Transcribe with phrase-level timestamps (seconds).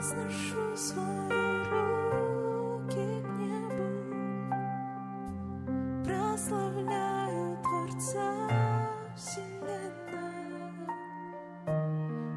[0.00, 3.88] возношу свои руки к небу,
[6.04, 8.30] прославляю Творца
[9.14, 10.88] Вселенной.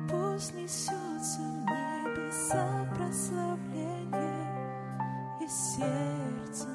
[0.09, 2.65] Пусть несется в небеса
[2.97, 4.45] прославление
[5.39, 6.72] и сердце.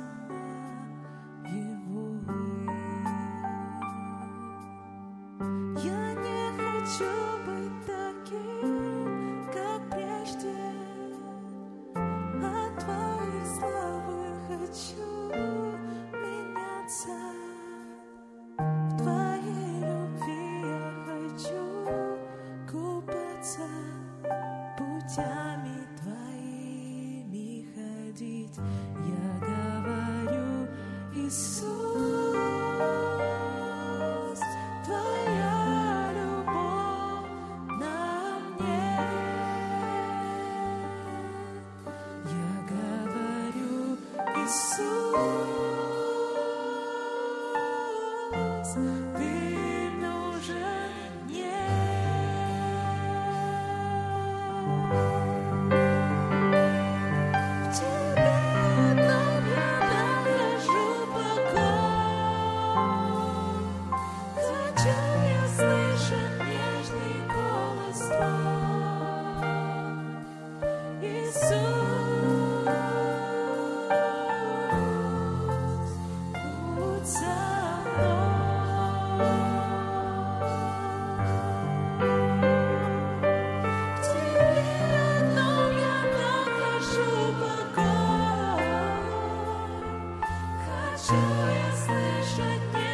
[25.19, 28.57] путями твоими ходить.
[28.57, 30.51] Я говорю,
[31.15, 31.69] Иисус,
[34.85, 37.30] твоя любовь
[37.80, 37.99] на
[38.59, 38.91] мне.
[42.25, 43.77] Я говорю,
[44.37, 45.49] Иисус,
[49.16, 49.38] ты
[91.08, 92.74] Что я слышать.
[92.74, 92.88] не?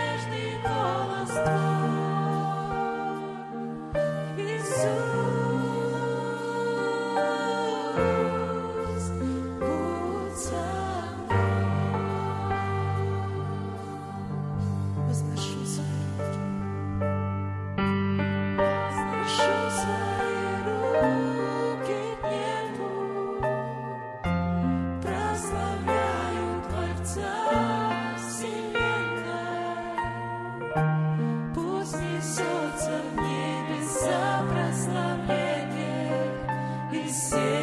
[37.15, 37.54] see.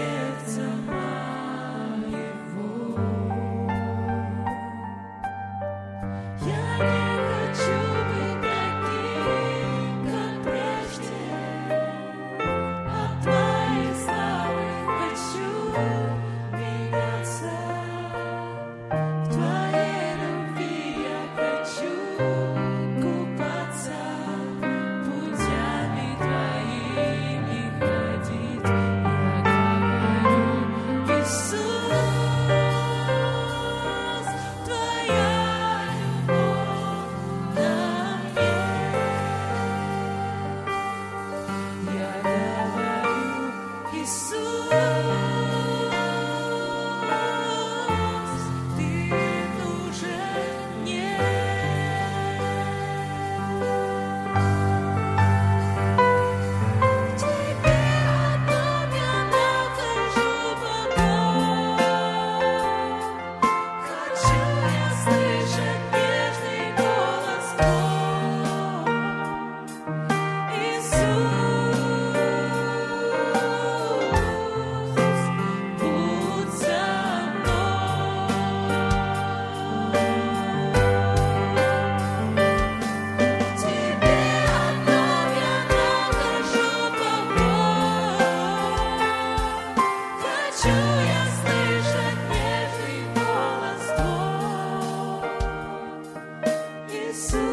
[97.21, 97.51] Jesus.